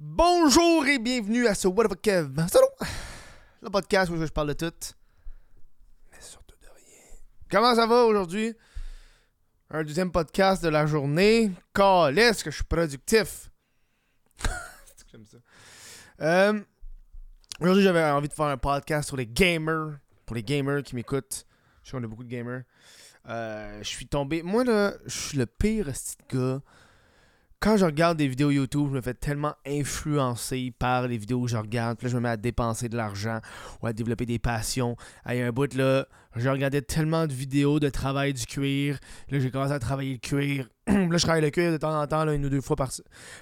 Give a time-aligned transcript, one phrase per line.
[0.00, 2.30] Bonjour et bienvenue à ce What fuck Kev.
[2.46, 2.88] Salut!
[3.60, 4.94] Le podcast où je parle de tout.
[6.12, 7.18] Mais surtout de rien.
[7.50, 8.54] Comment ça va aujourd'hui?
[9.70, 11.50] Un deuxième podcast de la journée.
[11.74, 13.50] Calisse que je suis productif.
[15.10, 15.38] J'aime ça.
[16.20, 16.60] Euh,
[17.58, 19.98] aujourd'hui, j'avais envie de faire un podcast sur les gamers.
[20.26, 21.44] Pour les gamers qui m'écoutent.
[21.82, 22.62] Je sais qu'on a beaucoup de gamers.
[23.28, 24.44] Euh, je suis tombé.
[24.44, 25.92] Moi, là, je suis le pire de
[26.36, 26.62] gars
[27.60, 31.50] quand je regarde des vidéos YouTube, je me fais tellement influencer par les vidéos que
[31.50, 31.98] je regarde.
[31.98, 33.40] Puis là, je me mets à dépenser de l'argent
[33.82, 34.96] ou à développer des passions.
[35.24, 38.98] À un bout, là, je regardais tellement de vidéos de travail du cuir.
[39.30, 40.68] Là, j'ai commencé à travailler le cuir.
[40.86, 42.90] là, je travaille le cuir de temps en temps, là, une ou deux fois par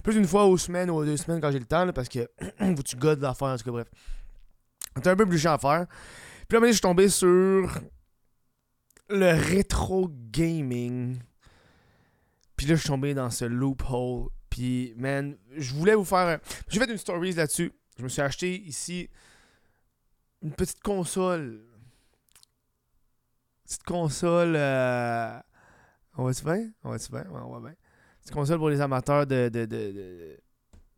[0.02, 2.08] Plus une fois aux semaines ou aux deux semaines quand j'ai le temps, là, parce
[2.08, 2.20] que
[2.58, 3.88] que tu godes l'affaire, en tout cas, bref.
[4.96, 5.86] C'est un peu plus chiant à faire.
[6.48, 7.68] Puis là, je suis tombé sur
[9.10, 11.18] le rétro gaming.
[12.56, 14.28] Puis là, je suis tombé dans ce loophole.
[14.50, 16.40] Puis, man, je voulais vous faire.
[16.68, 17.72] J'ai fait une stories là-dessus.
[17.98, 19.08] Je me suis acheté ici
[20.42, 21.62] une petite console.
[23.64, 24.54] Petite console.
[24.56, 25.38] euh,
[26.16, 26.70] On va-tu bien?
[26.84, 27.22] On va-tu bien?
[27.30, 27.74] Ouais, on va bien.
[28.20, 30.38] Petite console pour les amateurs de, de, de, de,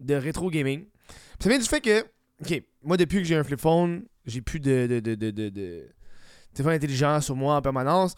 [0.00, 0.84] de rétro gaming.
[0.84, 2.05] Puis ça vient du fait que.
[2.41, 5.48] Ok, moi, depuis que j'ai un flip phone, j'ai plus de, de, de, de, de,
[5.48, 5.89] de
[6.55, 8.15] téléphone intelligent sur moi en permanence.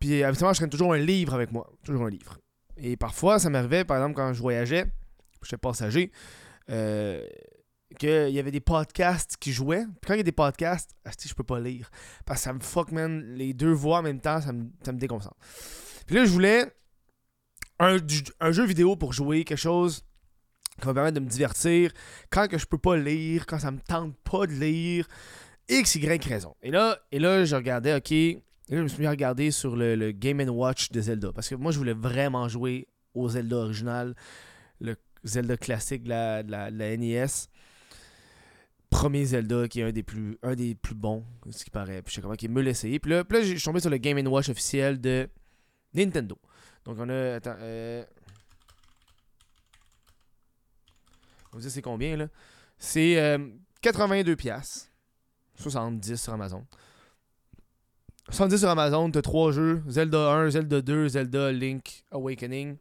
[0.00, 1.70] Puis, habituellement, je traîne toujours un livre avec moi.
[1.84, 2.38] Toujours un livre.
[2.76, 4.86] Et parfois, ça m'arrivait, par exemple, quand je voyageais,
[5.42, 6.10] j'étais passager,
[6.70, 7.24] euh,
[7.98, 9.84] qu'il y avait des podcasts qui jouaient.
[10.00, 11.90] Puis quand il y a des podcasts, asti, je peux pas lire.
[12.24, 13.22] Parce que ça me fuck, man.
[13.34, 15.36] Les deux voix en même temps, ça me, ça me déconcentre.
[16.06, 16.72] Puis là, je voulais
[17.78, 17.98] un,
[18.40, 20.04] un jeu vidéo pour jouer, quelque chose
[20.80, 21.92] qui va me permettre de me divertir.
[22.30, 25.06] Quand que je peux pas lire, quand ça me tente pas de lire,
[25.68, 26.54] X, Y raison.
[26.62, 29.50] Et là, et là je regardais, ok, et là, je me suis mis à regarder
[29.50, 31.32] sur le, le Game Watch de Zelda.
[31.32, 34.14] Parce que moi, je voulais vraiment jouer au Zelda original,
[34.80, 37.26] le Zelda classique de la, la- la NES.
[38.90, 42.00] Premier Zelda qui est un des plus, un des plus bons, ce qui paraît.
[42.02, 42.98] Puis je sais comment qu'il me l'essayer.
[43.00, 45.28] Puis là, puis là, je suis tombé sur le Game Watch officiel de
[45.94, 46.38] Nintendo.
[46.84, 47.34] Donc on a.
[47.34, 47.56] Attends.
[47.58, 48.04] Euh,
[51.52, 52.28] on va dire c'est combien là?
[52.78, 53.38] C'est euh,
[53.82, 54.36] 82$.
[54.36, 54.88] piastres.
[55.60, 56.64] 70$ sur Amazon.
[58.30, 62.76] 70 sur Amazon, t'as trois jeux Zelda 1, Zelda 2, Zelda Link Awakening.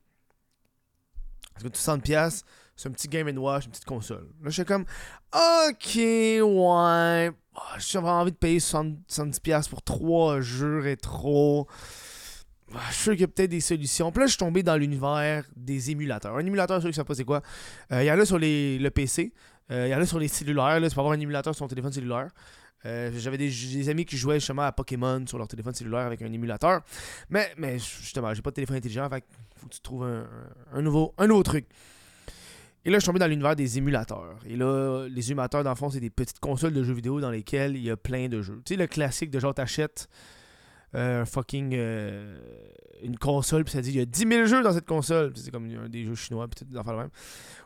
[1.58, 2.44] Ça coûte 60$.
[2.76, 4.28] C'est un petit Game Watch, une petite console.
[4.42, 4.86] Là, je suis comme,
[5.34, 7.32] ok, ouais.
[7.56, 11.68] Ah, J'ai vraiment envie de payer 60 70$ pour trois jeux rétro.
[12.74, 14.12] Ah, Je suis sûr qu'il y a peut-être des solutions.
[14.12, 16.36] Puis là, je suis tombé dans l'univers des émulateurs.
[16.36, 17.44] Un émulateur, ceux qui ne savent pas c'est quoi.
[17.92, 19.34] Euh, Il y en a sur le PC.
[19.70, 20.80] Euh, Il y en a sur les cellulaires.
[20.80, 22.30] Là, tu peux avoir un émulateur sur ton téléphone cellulaire.
[22.86, 26.32] Euh, J'avais des, amis qui jouaient justement à Pokémon sur leur téléphone cellulaire avec un
[26.32, 26.82] émulateur.
[27.30, 29.10] Mais, mais justement, j'ai pas de téléphone intelligent.
[29.10, 29.24] Fait
[29.56, 30.06] faut que tu trouves
[30.74, 31.66] un, nouveau, un truc.
[32.86, 34.38] Et là, je suis tombé dans l'univers des émulateurs.
[34.46, 37.32] Et là, les émulateurs, dans le fond, c'est des petites consoles de jeux vidéo dans
[37.32, 38.62] lesquelles il y a plein de jeux.
[38.66, 40.10] Tu sais, le classique de genre, t'achètes
[40.96, 41.74] euh, fucking.
[41.76, 42.38] euh,
[43.02, 45.34] une console, puis ça dit il y a 10 000 jeux dans cette console.
[45.36, 47.10] C'est comme un des jeux chinois, puis tout, des affaires de même.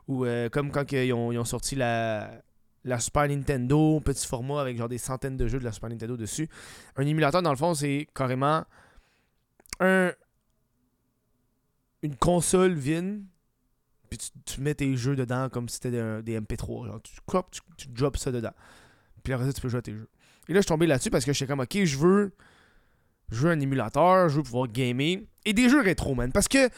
[0.07, 2.31] Ou euh, comme quand ils ont sorti la,
[2.84, 6.16] la Super Nintendo, petit format avec genre des centaines de jeux de la Super Nintendo
[6.16, 6.48] dessus.
[6.96, 8.64] Un émulateur, dans le fond, c'est carrément
[9.80, 10.12] un,
[12.02, 13.24] une console vide,
[14.10, 16.88] puis tu, mets tes jeux dedans comme si c'était des, des MP3.
[16.88, 18.54] Genre, tu crop, tu, drops ça dedans.
[19.24, 20.09] Puis après ça, tu peux jouer à tes jeux.
[20.48, 22.32] Et là, je suis tombé là-dessus parce que je suis comme, ok, je veux,
[23.32, 25.20] je un émulateur, je veux pouvoir gamer.
[25.44, 26.32] Et des jeux rétro, man.
[26.32, 26.70] Parce que,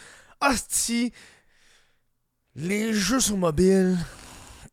[0.42, 1.14] hostie,
[2.56, 3.96] les jeux sur mobile,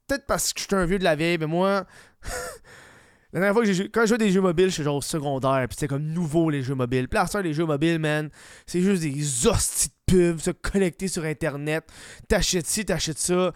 [0.06, 1.86] peut-être parce que je suis un vieux de la vieille, mais moi,
[3.32, 5.02] la dernière fois que j'ai joué, quand je jouais des jeux mobiles, j'étais genre au
[5.02, 7.08] secondaire, puis c'était comme nouveau les jeux mobiles.
[7.08, 8.30] Puis les jeux mobiles, man,
[8.66, 11.84] c'est juste des hosties de pubs, se connecter sur Internet,
[12.28, 13.52] t'achètes ci, t'achètes ça.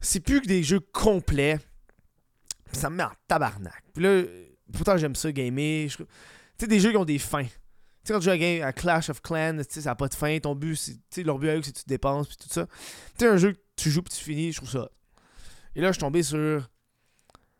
[0.00, 1.58] C'est plus que des jeux complets.
[2.70, 3.82] Puis ça me met en tabarnak.
[3.94, 4.22] Puis là,
[4.72, 5.88] pourtant, j'aime ça, gamer.
[5.88, 6.04] Tu
[6.58, 7.44] sais, des jeux qui ont des fins.
[7.44, 7.50] Tu
[8.08, 10.08] sais, quand tu joues à, game- à Clash of Clans, tu sais, ça n'a pas
[10.08, 10.38] de fin.
[10.40, 12.66] Ton but, c'est, leur but à eux, c'est que tu dépenses, puis tout ça.
[12.66, 14.88] Tu sais, un jeu que tu joues, puis tu finis, je trouve ça.
[15.74, 16.68] Et là, je suis tombé sur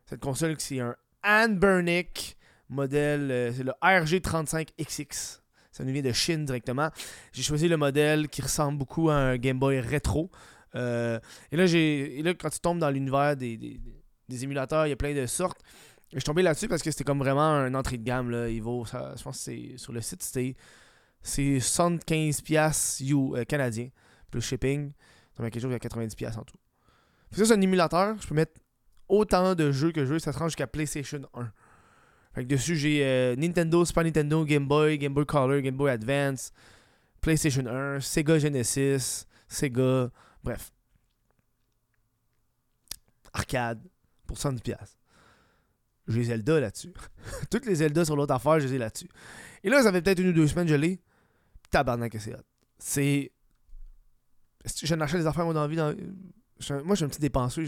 [0.06, 0.94] cette console qui c'est un
[1.25, 2.37] Anbernic
[2.69, 5.41] modèle, euh, c'est le RG35XX.
[5.70, 6.91] Ça nous vient de Chine directement.
[7.32, 10.31] J'ai choisi le modèle qui ressemble beaucoup à un Game Boy rétro.
[10.75, 11.19] Euh,
[11.50, 15.26] et, là, quand tu tombes dans l'univers des, des, émulateurs, il y a plein de
[15.26, 15.61] sortes.
[16.12, 18.47] Je suis tombé là-dessus parce que c'était comme vraiment un entrée de gamme.
[18.50, 20.55] Il vaut, je pense que c'est sur le site, c'était
[21.23, 23.88] c'est 75$ piastres you- euh, canadiens,
[24.31, 24.93] plus shipping.
[25.37, 26.56] Ça met quelque chose à 90$ piastres en tout.
[27.32, 28.17] Ça, c'est un émulateur.
[28.20, 28.61] Je peux mettre
[29.08, 30.19] autant de jeux que je veux.
[30.19, 31.52] Ça se rend jusqu'à PlayStation 1.
[32.34, 35.90] Fait que dessus, j'ai euh, Nintendo, Super Nintendo, Game Boy, Game Boy Color, Game Boy
[35.90, 36.52] Advance,
[37.20, 40.11] PlayStation 1, Sega Genesis, Sega,
[40.43, 40.73] bref.
[43.32, 43.82] arcade
[44.26, 44.76] pour 110$.
[46.08, 46.93] J'ai Zelda là-dessus.
[47.50, 49.08] Toutes les Zelda sur l'autre affaire, je les ai là-dessus.
[49.62, 51.00] Et là, ça fait peut-être une ou deux semaines je l'ai.
[51.70, 52.43] Tabarnak c'est hot.
[52.79, 53.31] C'est.
[54.82, 55.94] Je n'achète des affaires, moi, dans
[56.69, 56.85] Dans...
[56.85, 57.64] Moi, je suis un petit dépenseur.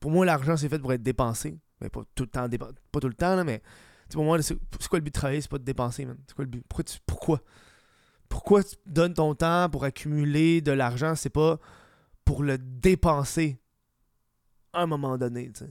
[0.00, 1.58] Pour moi, l'argent, c'est fait pour être dépensé.
[1.80, 2.48] Mais pas tout le temps,
[2.92, 3.62] pas tout le temps, là, mais
[4.12, 4.56] pour moi, c'est
[4.88, 5.40] quoi le but de travailler?
[5.40, 6.16] C'est pas de dépenser, man.
[6.26, 6.64] C'est quoi le but?
[6.68, 7.40] Pourquoi tu, pourquoi?
[8.34, 11.14] pourquoi tu donnes ton temps pour accumuler de l'argent?
[11.14, 11.58] C'est pas
[12.24, 13.60] pour le dépenser
[14.72, 15.70] à un moment donné, tu sais?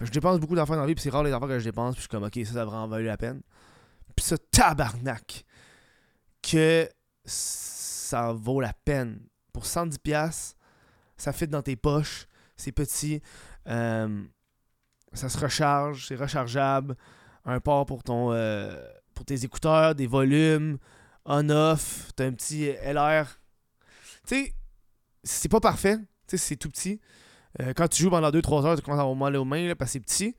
[0.00, 1.94] Je dépense beaucoup d'argent dans la vie, puis c'est rare les affaires que je dépense,
[1.94, 3.40] puis je suis comme, ok, ça, ça vraiment valu la peine.
[4.14, 5.46] Puis ça, tabarnak,
[6.42, 6.86] que
[7.24, 9.20] ça vaut la peine.
[9.54, 10.54] Pour 110$,
[11.22, 12.26] ça fit dans tes poches,
[12.56, 13.22] c'est petit,
[13.68, 14.24] euh,
[15.12, 16.96] ça se recharge, c'est rechargeable,
[17.44, 18.74] un port pour ton euh,
[19.14, 20.78] pour tes écouteurs, des volumes,
[21.24, 23.38] on-off, t'as un petit LR.
[24.26, 24.54] Tu sais,
[25.22, 27.00] c'est pas parfait, tu sais, c'est tout petit.
[27.60, 29.90] Euh, quand tu joues pendant 2-3 heures, tu commences à avoir mal aux mains parce
[29.90, 30.34] que c'est petit.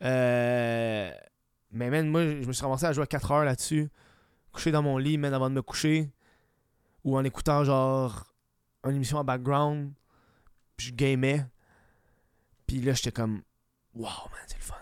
[0.00, 1.10] Mais
[1.72, 3.90] même moi, je me suis ramassé à jouer à 4 heures là-dessus.
[4.52, 6.08] Couché dans mon lit, même avant de me coucher.
[7.02, 8.32] Ou en écoutant genre
[8.84, 9.92] une émission en background.
[10.76, 11.44] Puis je gamais.
[12.66, 13.42] Puis là, j'étais comme,
[13.94, 14.74] wow, man, c'est le fun.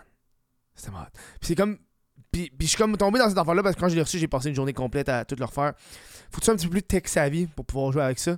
[0.75, 1.11] C'était malade.
[1.13, 1.77] Puis c'est comme,
[2.31, 4.17] puis, puis, je suis comme tombé dans cette affaire-là parce que quand je l'ai reçu,
[4.17, 5.73] j'ai passé une journée complète à tout le refaire.
[6.31, 8.37] Faut que tu sois un petit peu plus tech savvy pour pouvoir jouer avec ça.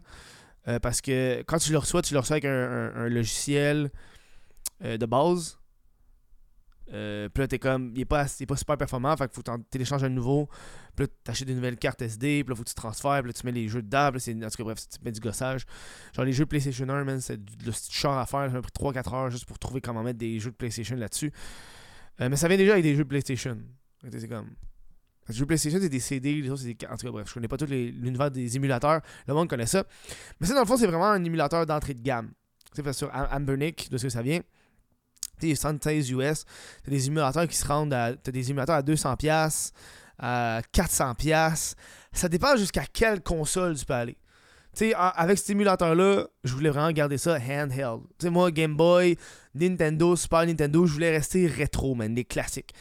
[0.68, 3.92] Euh, parce que quand tu le reçois, tu le reçois avec un, logiciel
[4.84, 5.58] euh, de base.
[6.94, 9.64] Euh, puis là, t'es comme, il est pas, pas super performant, fait qu'il faut que
[9.70, 10.48] télécharges un nouveau.
[10.96, 13.34] Puis là, t'achètes des nouvelles cartes SD, puis là, faut que tu transfères, puis là,
[13.34, 15.66] tu mets les jeux dedans, puis là, en tout cas, bref, tu mets du gossage.
[16.14, 18.50] Genre, les jeux PlayStation 1, man, c'est le char à faire.
[18.50, 21.32] J'ai pris 3-4 heures juste pour trouver comment mettre des jeux de PlayStation là-dessus.
[22.20, 23.58] mais ça vient déjà avec des jeux PlayStation.
[24.30, 24.52] Comme.
[25.28, 26.88] Les jeux PlayStation, c'est des CD, les autres, c'est des.
[26.88, 29.02] En tout cas, bref, je connais pas tout l'univers des émulateurs.
[29.28, 29.84] Le monde connaît ça.
[30.40, 32.32] Mais ça, dans le fond, c'est vraiment un émulateur d'entrée de gamme.
[32.76, 34.42] Tu sais, sur Ambernick, de ce que ça vient.
[35.40, 36.46] Sais, 76 US.
[36.84, 38.14] T'as des émulateurs qui se rendent à.
[38.14, 39.72] Des émulateurs à 200$,
[40.20, 41.76] à 400$.
[42.12, 44.18] Ça dépend jusqu'à quelle console tu peux aller.
[44.74, 48.02] Tu sais, avec cet émulateur-là, je voulais vraiment garder ça handheld.
[48.20, 49.18] Tu sais, moi, Game Boy,
[49.54, 52.74] Nintendo, Super Nintendo, je voulais rester rétro, man, des classiques.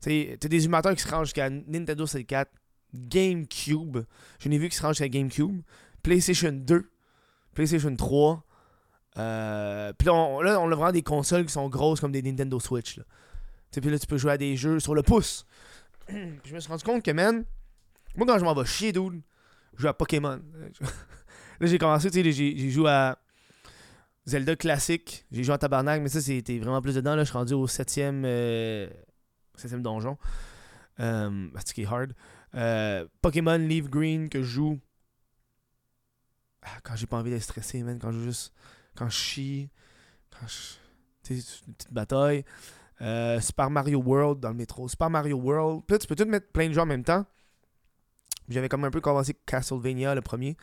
[0.00, 2.50] T'as des émulateurs qui se rangent jusqu'à Nintendo 64,
[2.94, 3.98] GameCube.
[4.38, 5.62] Je n'ai vu qui se rangent jusqu'à GameCube.
[6.02, 6.90] PlayStation 2,
[7.54, 8.44] PlayStation 3.
[9.18, 12.22] Euh, puis là, on, là, on a vraiment des consoles qui sont grosses comme des
[12.22, 12.98] Nintendo Switch.
[12.98, 13.04] Là.
[13.70, 15.46] Puis là, tu peux jouer à des jeux sur le pouce.
[16.08, 17.44] je me suis rendu compte que, man,
[18.14, 19.20] moi, quand je m'en vais chier, dude,
[19.76, 20.40] je joue à Pokémon.
[21.60, 23.18] là, j'ai commencé, tu sais, j'ai joué à
[24.24, 25.26] Zelda classique.
[25.30, 27.14] J'ai joué à Tabarnak, mais ça, c'était vraiment plus dedans.
[27.14, 28.24] Là, je suis rendu au 7ème
[29.56, 30.18] septième donjon.
[31.00, 32.14] Euh, c'est qui est hard.
[32.54, 34.80] Euh, Pokémon Leaf Green que je joue.
[36.62, 37.98] Ah, quand j'ai pas envie d'être stressé, man.
[37.98, 38.52] Quand je juste.
[38.96, 39.70] Quand je chie.
[40.30, 41.34] Quand je.
[41.34, 42.44] Une petite bataille.
[43.00, 44.88] Euh, Super Mario World dans le métro.
[44.88, 45.82] Super Mario World.
[45.86, 47.26] Puis tu peux tout mettre plein de jeux en même temps.
[48.48, 50.56] J'avais comme un peu commencé Castlevania le premier.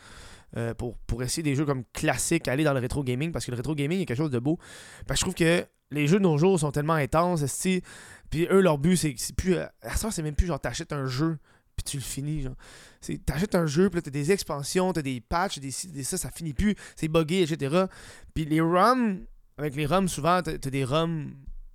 [0.56, 3.30] Euh, pour, pour essayer des jeux comme classiques, aller dans le rétro gaming.
[3.30, 4.58] Parce que le rétro gaming est quelque chose de beau.
[5.06, 7.44] Parce que je trouve que les jeux de nos jours sont tellement intenses.
[8.30, 9.54] Puis eux, leur but, c'est plus.
[9.54, 11.38] Euh, à ça, c'est même plus genre t'achètes un jeu,
[11.84, 12.42] tu le finis.
[12.42, 12.56] Genre.
[13.26, 16.54] T'achètes un jeu, puis t'as des expansions, t'as des patchs, des, des ça, ça finit
[16.54, 17.86] plus, c'est buggé, etc.
[18.34, 19.24] Puis les ROM,
[19.58, 21.32] avec les ROM, souvent, t'as as des ROM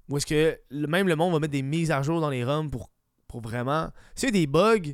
[0.10, 2.70] où est-ce que même le monde va mettre des mises à jour dans les ROM
[2.72, 2.90] pour,
[3.28, 3.90] pour vraiment.
[4.16, 4.94] S'il y des bugs,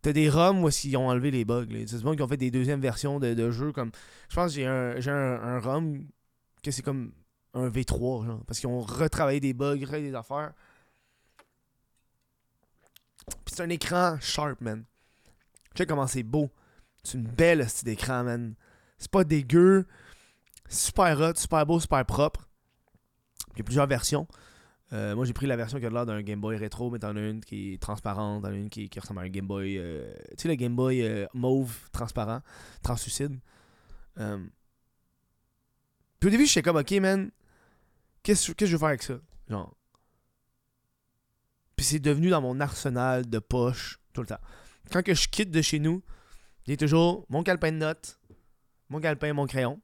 [0.00, 1.66] t'as des ROM où est-ce qu'ils ont enlevé les bugs.
[1.86, 3.90] C'est souvent qui ont fait des deuxièmes versions de, de jeux comme.
[4.30, 6.02] Je pense que j'ai un, un, un ROM
[6.62, 7.12] que c'est comme
[7.54, 10.52] un V3, genre, parce qu'ils ont retravaillé des bugs, retravaillé des affaires.
[13.44, 14.84] Puis c'est un écran sharp, man.
[15.74, 16.50] Tu sais comment c'est beau.
[17.02, 18.54] C'est une belle style d'écran, man.
[18.98, 19.86] C'est pas dégueu.
[20.68, 22.48] Super hot, super beau, super propre.
[23.54, 24.26] Il y a plusieurs versions.
[24.92, 27.14] Euh, moi, j'ai pris la version qui a l'air d'un Game Boy rétro, mais t'en
[27.16, 29.76] as une qui est transparente, t'en as une qui, ressemble à un Game Boy.
[29.78, 32.40] Euh, tu sais, le Game Boy euh, mauve transparent,
[32.82, 33.38] translucide.
[34.16, 37.30] Puis au début, j'étais comme, ok, man,
[38.22, 39.14] qu'est-ce que je veux faire avec ça?
[39.48, 39.74] Genre,
[41.78, 44.40] puis c'est devenu dans mon arsenal de poche tout le temps.
[44.90, 46.02] Quand que je quitte de chez nous,
[46.66, 48.18] j'ai toujours mon calepin de notes,
[48.88, 49.80] mon calepin, mon crayon,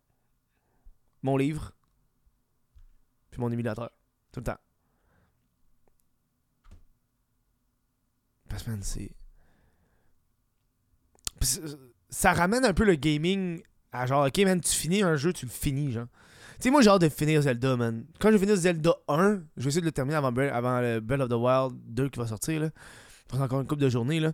[1.22, 1.70] mon livre,
[3.30, 3.92] puis mon émulateur.
[4.32, 4.58] Tout le temps.
[8.48, 9.12] Parce que, c'est.
[12.08, 15.46] Ça ramène un peu le gaming à genre, ok, man, tu finis un jeu, tu
[15.46, 16.08] le finis, genre.
[16.64, 18.06] Tu sais, moi, j'ai hâte de finir Zelda, man.
[18.18, 21.20] Quand je finis Zelda 1, je vais essayer de le terminer avant, avant le Breath
[21.20, 22.70] of the Wild 2 qui va sortir, là.
[23.34, 24.32] Il encore une couple de journées, là.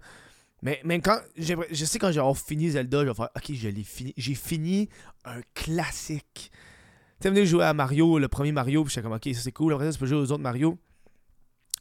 [0.63, 3.83] Mais, mais quand je sais quand j'ai fini Zelda, je vais faire OK, je l'ai
[3.83, 4.15] fini.
[4.17, 4.89] J'ai fini
[5.25, 6.53] un classique.
[7.21, 9.73] sais, venir jouer à Mario, le premier Mario, puis j'étais comme, ok, ça c'est cool.
[9.73, 10.79] Après ça, tu peux jouer aux autres Mario.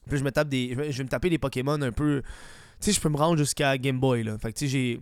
[0.07, 0.69] Puis je me tape des.
[0.71, 2.23] Je vais, je vais me taper des Pokémon un peu.
[2.79, 4.35] Tu sais, je peux me rendre jusqu'à Game Boy, là.
[4.39, 4.99] Fait que tu sais, j'ai.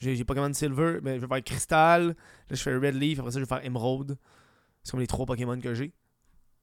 [0.00, 2.08] J'ai Pokémon Silver, mais je vais faire Crystal.
[2.08, 2.14] Là,
[2.50, 3.18] je fais Red Leaf.
[3.18, 4.16] Après ça, je vais faire Emerald.
[4.82, 5.92] C'est comme les trois Pokémon que j'ai.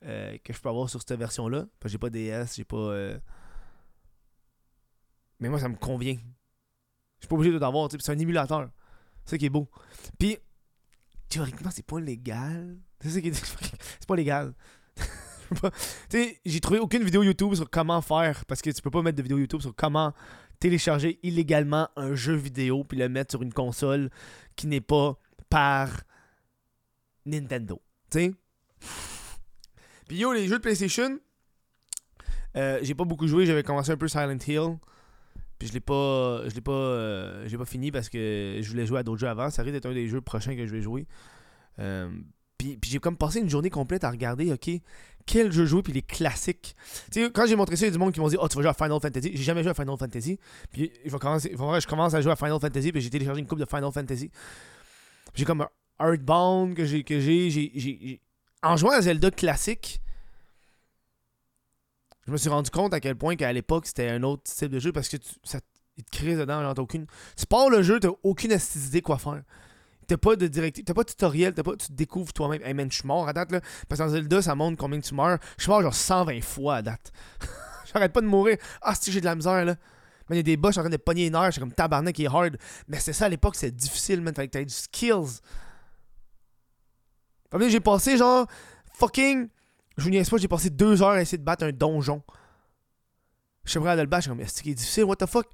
[0.06, 1.65] euh, que je peux avoir sur cette version-là.
[1.86, 2.77] J'ai pas DS, j'ai pas.
[2.77, 3.20] euh,
[5.39, 6.15] Mais moi, ça me convient.
[6.15, 8.70] Je suis pas obligé de l'avoir, C'est un émulateur.
[9.25, 9.70] C'est ça qui est beau.
[10.17, 10.38] Puis,
[11.29, 12.77] théoriquement, c'est pas légal.
[13.01, 13.34] C'est ça qui est.
[14.00, 14.53] C'est pas légal.
[16.46, 18.46] J'ai trouvé aucune vidéo YouTube sur comment faire.
[18.46, 20.13] Parce que tu peux pas mettre de vidéo YouTube sur comment
[20.60, 24.10] télécharger illégalement un jeu vidéo puis le mettre sur une console
[24.56, 25.18] qui n'est pas
[25.50, 25.90] par
[27.26, 27.82] Nintendo.
[28.12, 28.34] Tu sais?
[30.08, 31.20] Puis yo, les jeux de PlayStation,
[32.56, 33.46] euh, j'ai pas beaucoup joué.
[33.46, 34.78] J'avais commencé un peu Silent Hill.
[35.60, 39.00] Puis je l'ai pas, je l'ai pas, euh, pas fini parce que je voulais jouer
[39.00, 39.50] à d'autres jeux avant.
[39.50, 41.08] Ça risque d'être un des jeux prochains que je vais jouer.
[41.80, 42.10] Euh,
[42.58, 44.70] puis, j'ai comme passé une journée complète à regarder, ok,
[45.26, 46.76] quel jeu jouer, puis les classiques.
[47.12, 48.48] Tu sais, quand j'ai montré ça, il y a du monde qui m'ont dit, oh,
[48.48, 49.32] tu vas jouer à Final Fantasy.
[49.36, 50.40] J'ai jamais joué à Final Fantasy.
[50.72, 53.60] Puis va commencer, je commence à jouer à Final Fantasy, puis j'ai téléchargé une coupe
[53.60, 54.32] de Final Fantasy.
[55.36, 57.04] J'ai comme un Earthbound que j'ai,
[57.50, 58.22] j'ai,
[58.64, 60.02] En jouant à Zelda classique,
[62.26, 64.80] je me suis rendu compte à quel point qu'à l'époque, c'était un autre type de
[64.80, 65.60] jeu parce que tu, ça,
[65.98, 67.06] il te crée dedans, genre, aucune.
[67.36, 69.44] Tu pars le jeu, t'as aucune idée quoi faire.
[70.08, 72.62] T'as pas de directive, t'as pas de tutoriel, t'as pas, tu te découvres toi-même.
[72.64, 73.60] Hey man, je suis mort à date là.
[73.90, 75.38] Parce que dans Zelda, ça montre combien tu meurs.
[75.58, 77.12] Je suis mort genre 120 fois à date.
[77.94, 78.58] J'arrête pas de mourir.
[78.82, 79.76] Ah, si j'ai de la misère là.
[80.30, 81.60] Mais il y a des boss, je suis en train de pogner une heure, j'étais
[81.60, 82.58] comme tabarnak qui est hard.
[82.88, 84.34] Mais c'est ça à l'époque, c'est difficile, man.
[84.34, 85.42] Fallait que t'aies du skills.
[87.68, 88.48] J'ai passé genre
[88.94, 89.50] fucking.
[89.98, 92.22] Je vous niaise pas, j'ai passé deux heures à essayer de battre un donjon.
[93.64, 95.26] Je suis prêt à le battre, je suis comme, est-ce qu'il est difficile, what the
[95.26, 95.48] fuck?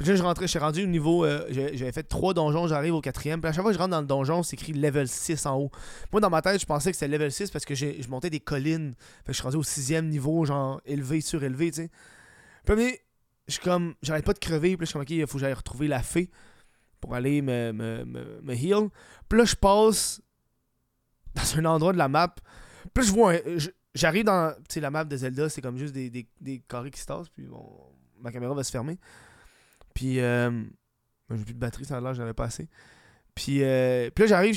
[0.00, 1.26] Puis là, je rentrais, je suis rendu au niveau.
[1.26, 3.40] euh, J'avais fait trois donjons, j'arrive au quatrième.
[3.42, 5.58] Puis à chaque fois que je rentre dans le donjon, c'est écrit level 6 en
[5.58, 5.70] haut.
[6.10, 8.40] Moi, dans ma tête, je pensais que c'était level 6 parce que je montais des
[8.40, 8.94] collines.
[8.96, 11.90] Fait que je suis rendu au sixième niveau, genre élevé, surélevé, tu sais.
[12.64, 12.98] Puis
[13.46, 14.76] je suis comme, j'arrête pas de crever.
[14.76, 16.30] Puis là, je suis comme, ok, il faut que j'aille retrouver la fée
[16.98, 18.04] pour aller me, me,
[18.42, 18.88] me, heal.
[19.28, 20.22] Puis là, je passe
[21.34, 22.34] dans un endroit de la map.
[22.94, 23.38] Puis je vois un-
[23.94, 24.52] J'arrive dans.
[24.68, 27.06] Tu sais, la map de Zelda, c'est comme juste des, des, des carrés qui se
[27.06, 27.28] tassent.
[27.28, 27.68] Puis bon,
[28.20, 28.98] ma caméra va se fermer.
[29.94, 30.20] Puis.
[30.20, 30.50] Euh,
[31.30, 32.68] ben, j'ai plus de batterie, ça a l'air, j'en avais pas assez.
[33.34, 34.54] Puis, euh, puis là, j'arrive,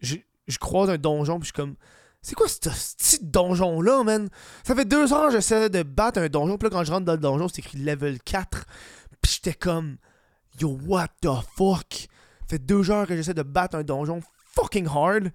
[0.00, 1.76] je, je, croise un donjon, puis je suis comme.
[2.22, 4.28] C'est quoi ce petit donjon-là, man?
[4.64, 6.58] Ça fait deux heures que j'essaie de battre un donjon.
[6.58, 8.66] Puis là, quand je rentre dans le donjon, c'est écrit level 4.
[9.22, 9.96] Puis j'étais comme.
[10.58, 12.08] Yo, what the fuck?
[12.42, 14.20] Ça fait deux heures que j'essaie de battre un donjon
[14.54, 15.30] fucking hard.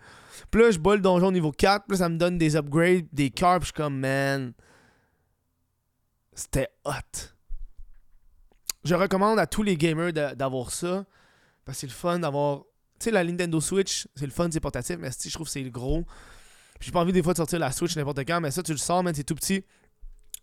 [0.52, 1.86] Puis là, je bats le donjon niveau 4.
[1.88, 3.60] Puis là, ça me donne des upgrades, des cars.
[3.60, 4.54] Puis je suis comme, man.
[6.34, 7.35] C'était hot.
[8.86, 11.06] Je recommande à tous les gamers d'avoir ça.
[11.66, 12.60] Parce que c'est le fun d'avoir.
[13.00, 14.98] Tu sais, la Nintendo Switch, c'est le fun, c'est portatif.
[15.00, 16.06] Mais si je trouve que c'est le gros.
[16.80, 18.40] J'ai pas envie des fois de sortir la Switch n'importe quand.
[18.40, 19.66] Mais ça, tu le sors, man, c'est tout petit.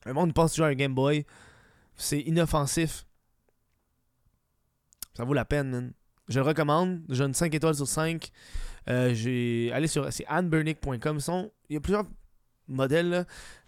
[0.04, 1.24] Le monde pense toujours à un Game Boy.
[1.94, 3.06] C'est inoffensif.
[5.16, 5.92] Ça vaut la peine, man.
[6.28, 7.02] Je le recommande.
[7.08, 8.30] Je donne 5 étoiles sur 5.
[8.88, 11.18] Euh, j'ai allé sur c'est anneburnick.com
[11.68, 12.04] il y a plusieurs
[12.68, 13.24] modèles là,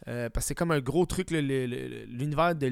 [0.08, 2.68] euh, parce que c'est comme un gros truc l'univers de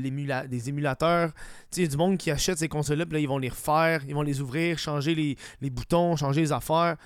[0.46, 1.32] des émulateurs.
[1.70, 3.48] Tu sais il du monde qui achète ces consoles là puis là ils vont les
[3.48, 6.96] refaire ils vont les ouvrir changer les, les boutons changer les affaires.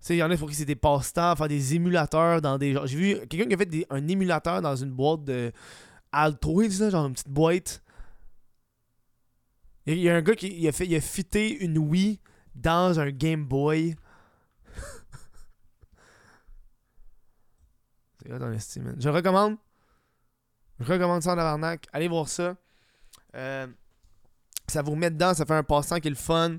[0.00, 2.58] Tu sais il y en a pour qui c'est des passe-temps faire des émulateurs dans
[2.58, 5.52] des j'ai vu quelqu'un qui a fait un émulateur dans une boîte de
[6.12, 7.82] Altoids là, genre une petite boîte.
[9.86, 12.20] Il y a- il un gars qui il a fait il a fité une Wii
[12.54, 13.96] dans un Game Boy
[18.24, 19.56] Je recommande.
[20.80, 21.86] Je recommande ça en Avarnac.
[21.92, 22.56] Allez voir ça.
[23.34, 23.66] Euh,
[24.66, 26.56] ça vous met dedans, ça fait un passe-temps qui est le fun.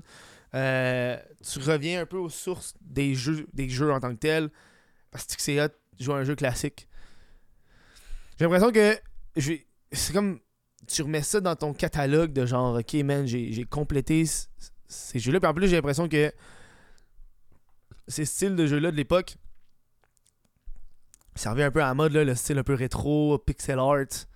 [0.54, 4.50] Euh, tu reviens un peu aux sources des jeux, des jeux en tant que tels.
[5.10, 5.68] Parce que c'est hot
[5.98, 6.88] jouer à un jeu classique.
[8.38, 8.98] J'ai l'impression que
[9.92, 10.40] c'est comme
[10.86, 14.24] tu remets ça dans ton catalogue de genre ok man j'ai complété
[14.86, 16.32] ces jeux là puis en plus j'ai l'impression que
[18.08, 19.36] ces styles de jeux là de l'époque
[21.46, 24.26] ça revient un peu à la mode, là, le style un peu rétro, pixel art.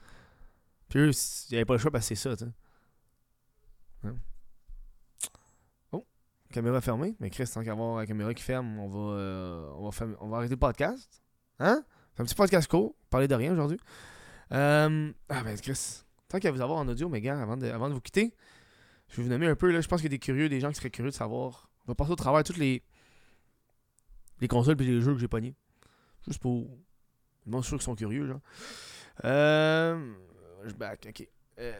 [0.88, 2.44] Puis eux, il n'y avait pas le choix parce que c'est ça, tu.
[5.90, 6.06] Oh,
[6.52, 7.16] caméra fermée.
[7.18, 10.28] Mais Chris, tant qu'à avoir la caméra qui ferme, on va, euh, on va, on
[10.28, 11.20] va arrêter le podcast.
[11.58, 11.82] Hein?
[12.14, 12.94] C'est un petit podcast court.
[13.10, 13.80] Parler de rien aujourd'hui.
[14.52, 17.88] Euh, ah ben Chris, tant qu'à vous avoir en audio, mes gars, avant de, avant
[17.88, 18.32] de vous quitter,
[19.08, 19.72] je vais vous nommer un peu.
[19.72, 21.72] Là, je pense qu'il y a des curieux, des gens qui seraient curieux de savoir.
[21.86, 22.84] On va passer au travers toutes les,
[24.40, 25.56] les consoles et les jeux que j'ai pognés.
[26.24, 26.68] Juste pour
[27.46, 28.34] le monde sûr qu'ils sont curieux.
[29.24, 30.12] Euh,
[30.66, 31.26] je back, ok.
[31.58, 31.72] Euh,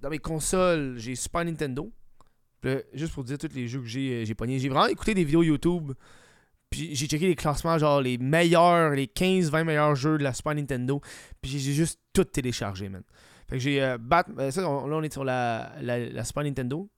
[0.00, 1.90] dans mes consoles, j'ai Super Nintendo.
[2.92, 4.58] Juste pour dire tous les jeux que j'ai euh, j'ai pognés.
[4.58, 5.92] J'ai vraiment écouté des vidéos YouTube.
[6.70, 10.54] Puis j'ai checké les classements, genre les meilleurs, les 15-20 meilleurs jeux de la Super
[10.54, 11.00] Nintendo.
[11.40, 13.02] Puis j'ai juste tout téléchargé, man.
[13.48, 14.26] Fait que j'ai euh, Bat...
[14.38, 16.88] euh, là, on est sur la, la, la Super Nintendo,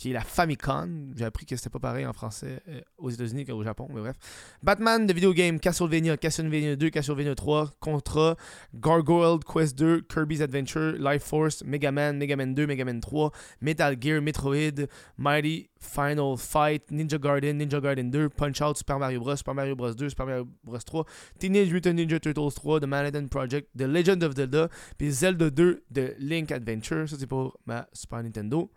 [0.00, 1.12] qui est la Famicom.
[1.14, 4.16] J'ai appris que c'était pas pareil en français euh, aux États-Unis qu'au Japon, mais bref.
[4.62, 8.34] Batman de Video Game, Castlevania, Castlevania 2, Castlevania 3, Contra,
[8.74, 13.30] Gargoyle Quest 2, Kirby's Adventure, Life Force, Mega Man, Mega Man 2, Mega Man 3,
[13.60, 14.88] Metal Gear, Metroid,
[15.18, 19.76] Mighty, Final Fight, Ninja Garden, Ninja Garden 2, Punch Out, Super Mario Bros, Super Mario
[19.76, 21.04] Bros 2, Super Mario Bros 3,
[21.38, 25.82] Teenage Mutant Ninja Turtles 3, The Manhattan Project, The Legend of Zelda, puis Zelda 2
[25.90, 27.06] de Link Adventure.
[27.06, 28.70] Ça, c'est pour ma Super Nintendo.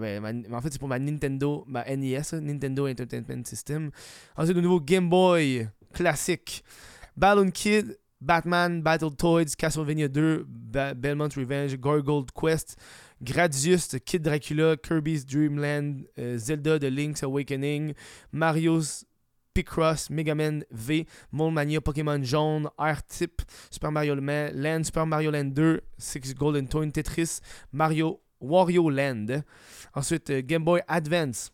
[0.00, 3.90] Ben, ben, en fait, c'est pour ma Nintendo, ma NES, là, Nintendo Entertainment System.
[4.36, 6.64] Ensuite, le nouveau Game Boy classique.
[7.16, 12.76] Balloon Kid, Batman, Battletoads, Castlevania 2, Ba- Belmont Revenge, Gargoyle Quest,
[13.20, 17.94] Gradius, Kid Dracula, Kirby's Dream Land, euh, Zelda The Link's Awakening,
[18.32, 19.04] Mario's
[19.54, 25.80] Picross, Mega Man V, Mania, Pokémon Jaune, R-Type, Super Mario Land, Super Mario Land 2,
[25.98, 29.42] Six Golden Toy, Tetris, Mario, Wario Land.
[29.94, 31.50] Ensuite, euh, Game Boy Advance.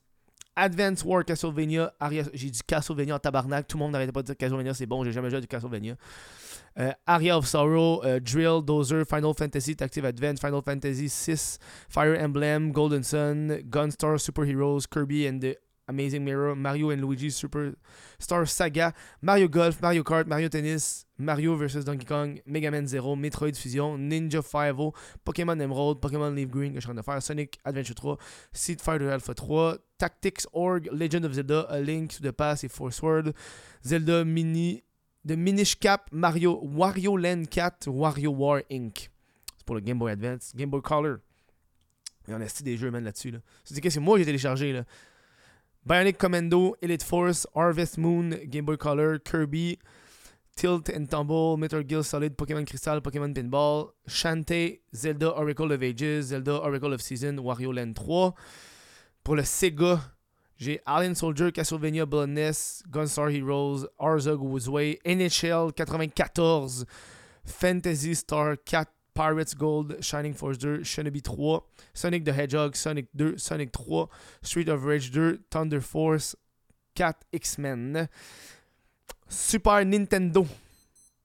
[0.57, 1.93] Advance War Castlevania,
[2.35, 5.05] j'ai dit Castlevania en tabarnak, tout le monde n'arrêtait pas de dire Castlevania, c'est bon,
[5.05, 5.95] j'ai jamais joué du Castlevania.
[6.81, 12.17] Euh, Aria of Sorrow, euh, Drill, Dozer, Final Fantasy, Tactive Advance, Final Fantasy 6, Fire
[12.17, 15.57] Emblem, Golden Sun, Gunstar Super Heroes, Kirby and the
[15.89, 17.75] Amazing Mirror, Mario and Luigi Super
[18.19, 18.93] Star Saga,
[19.23, 23.97] Mario Golf, Mario Kart, Mario Tennis, Mario vs Donkey Kong, Mega Man Zero, Metroid Fusion,
[23.99, 24.93] Ninja 5
[25.25, 28.19] Pokémon Emerald, Pokémon Leaf Green que je suis en train Sonic Adventure 3,
[28.53, 32.69] Seed Fighter Alpha 3, Tactics Org, Legend of Zelda, A Link to the Past et
[32.69, 33.35] Force World,
[33.83, 34.83] Zelda Mini,
[35.25, 39.11] de Minish Cap, Mario, Wario Land 4, Wario War Inc.
[39.57, 41.19] C'est pour le Game Boy Advance, Game Boy Color.
[42.29, 43.31] Il y en a des jeux, là-dessus.
[43.31, 43.39] Là.
[43.65, 44.85] C'est que moi j'ai téléchargé, là?
[45.89, 49.79] Bionic Commando, Elite Force, Harvest Moon, Game Boy Color, Kirby,
[50.55, 56.27] Tilt and Tumble, Metal Gear Solid, Pokémon Crystal, Pokémon Pinball, Shantae, Zelda Oracle of Ages,
[56.27, 58.35] Zelda Oracle of Season, Wario Land 3.
[59.25, 59.99] Pour le Sega,
[60.59, 66.85] j'ai Alien Soldier, Castlevania Blood Nest, Gunstar Heroes, Arzog Woodway, NHL 94,
[67.47, 68.85] Fantasy Star 4,
[69.19, 71.59] Pirates Gold, Shining Force 2, Shinobi 3,
[71.93, 74.07] Sonic the Hedgehog, Sonic 2, Sonic 3,
[74.43, 76.37] Street of Rage 2, Thunder Force
[76.97, 78.09] 4, X-Men,
[79.29, 80.47] Super Nintendo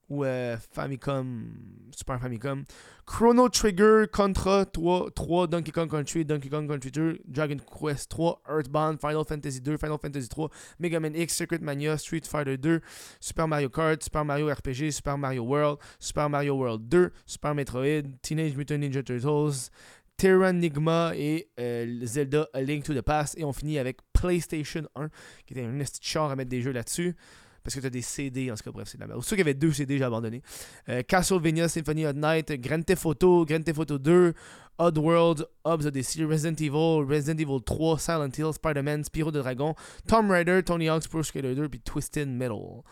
[0.10, 1.46] ou euh, Famicom,
[1.92, 2.64] Super Famicom,
[3.06, 8.42] Chrono Trigger, Contra 3, 3, Donkey Kong Country, Donkey Kong Country 2, Dragon Quest 3,
[8.48, 12.82] Earthbound, Final Fantasy 2, Final Fantasy 3, Mega Man X, Secret Mania, Street Fighter 2,
[13.20, 18.22] Super Mario Kart, Super Mario RPG, Super Mario World, Super Mario World 2, Super Metroid,
[18.22, 19.70] Teenage Mutant Ninja Turtles,
[20.18, 23.38] Terranigma et euh, Zelda A Link to the Past.
[23.38, 25.10] Et on finit avec PlayStation 1,
[25.46, 27.16] qui était un petit char à mettre des jeux là-dessus.
[27.64, 29.22] Parce que t'as des CD, en tout cas, bref, c'est de la merde.
[29.22, 30.42] Surtout qu'il y avait deux CD, j'ai abandonné.
[30.90, 34.34] Euh, Castlevania, Symphony of Night, Grand Theft Auto, Grand Theft Auto 2,
[34.80, 39.76] Oddworld, Hobbs Odyssey, Resident Evil, Resident Evil 3, Silent Hill, Spider-Man, Spyro the Dragon,
[40.08, 42.84] Tomb Raider, Tony Hawk's Pro Skater 2, puis Twisted Metal.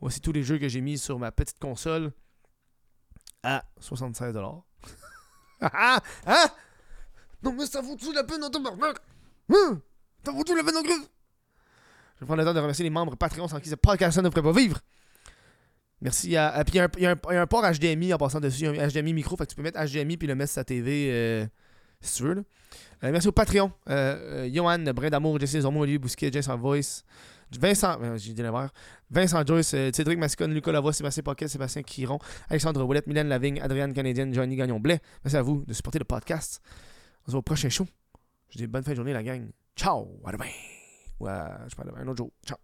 [0.00, 2.12] Voici tous les jeux que j'ai mis sur ma petite console
[3.42, 4.62] à 76$.
[5.60, 6.54] ah ah
[7.42, 8.98] Non mais ça vaut-tu la peine en tabarnak
[9.50, 9.80] Hein?
[10.24, 10.82] Ça vaut-tu la peine en
[12.18, 14.28] Je vais prendre le temps de remercier les membres Patreon sans qui ce podcast ne
[14.28, 14.80] pourrait pas vivre.
[16.00, 16.48] Merci à.
[16.50, 17.10] à- puis il y, a
[17.42, 20.16] un- port HDMI en passant dessus, un HDMI micro, fait que tu peux mettre HDMI
[20.16, 21.46] puis le mettre sur ta TV euh,
[22.00, 22.34] si tu veux.
[22.34, 22.42] là.
[23.04, 23.72] Euh, merci au Patreon.
[23.88, 27.02] Euh, euh, Johan, Brin d'Amour, Jesse Zormo, Olivier Bousquet, Jason Voice,
[27.58, 28.70] Vincent, euh, j'ai dit l'erreur.
[29.10, 33.60] Vincent Joyce, euh, Cédric Mascon, Lucas Lavoie, Sébastien Pocket, Sébastien Quiron, Alexandre Roulette, Mylène Lavigne,
[33.60, 35.00] Adrienne Canadienne, Johnny Gagnon-Blais.
[35.24, 36.60] Merci à vous de supporter le podcast.
[37.24, 37.86] On se voit au prochain show.
[38.50, 39.48] Je dis bonne fin de journée, la gang.
[39.76, 40.20] Ciao!
[40.26, 40.77] À demain!
[41.20, 41.32] Ouais,
[41.68, 42.32] je parle demain, un autre jour.
[42.46, 42.58] Ciao!